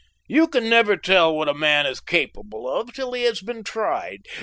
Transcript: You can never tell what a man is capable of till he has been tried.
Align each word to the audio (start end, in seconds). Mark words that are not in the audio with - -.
You 0.27 0.47
can 0.47 0.67
never 0.67 0.97
tell 0.97 1.31
what 1.35 1.47
a 1.47 1.53
man 1.53 1.85
is 1.85 1.99
capable 1.99 2.67
of 2.67 2.91
till 2.91 3.13
he 3.13 3.21
has 3.25 3.39
been 3.39 3.63
tried. 3.63 4.21